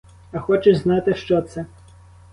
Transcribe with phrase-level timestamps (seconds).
[0.31, 1.65] А хочеш знати, що це?